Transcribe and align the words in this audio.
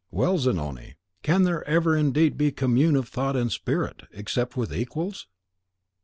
Well, 0.09 0.39
Zanoni, 0.39 0.95
can 1.21 1.43
there 1.43 1.63
ever 1.67 1.95
indeed 1.95 2.35
be 2.35 2.51
commune 2.51 2.95
of 2.95 3.07
thought 3.07 3.35
and 3.35 3.51
spirit, 3.51 4.01
except 4.11 4.57
with 4.57 4.73
equals? 4.73 5.27